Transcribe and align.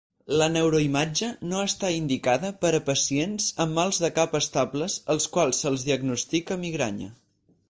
La 0.41 0.45
neuroimatge 0.51 1.27
no 1.51 1.59
està 1.65 1.91
indicada 1.97 2.51
per 2.65 2.71
a 2.77 2.81
pacients 2.89 3.51
amb 3.67 3.77
mals 3.81 4.01
de 4.07 4.13
cap 4.19 4.35
estables 4.43 4.97
als 5.17 5.33
quals 5.37 5.63
se'ls 5.67 5.87
diagnostica 5.93 6.59
migranya. 6.69 7.17